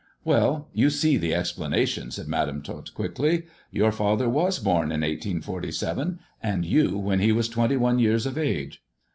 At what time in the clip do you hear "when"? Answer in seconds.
6.97-7.19